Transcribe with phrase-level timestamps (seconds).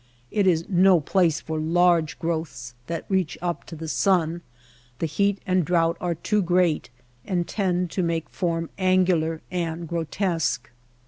[0.31, 4.41] It is no place for large growths that reach up to the sun.
[4.97, 6.89] The heat and drouth are too great
[7.23, 10.71] and tend to make form angular and grotesque.